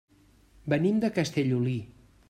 Venim 0.73 0.97
de 1.05 1.13
Castellolí. 1.19 1.79